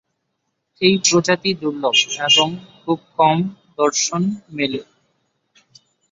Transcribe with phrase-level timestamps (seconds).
[0.81, 1.95] এই প্রজাতি দুর্লভ
[2.27, 2.47] এবং
[2.79, 3.37] খুব কম
[3.79, 4.21] দর্শন
[4.53, 4.81] মেলে।